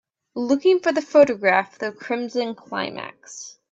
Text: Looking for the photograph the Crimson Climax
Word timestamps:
Looking 0.33 0.79
for 0.79 0.91
the 0.91 1.01
photograph 1.03 1.77
the 1.77 1.91
Crimson 1.91 2.55
Climax 2.55 3.59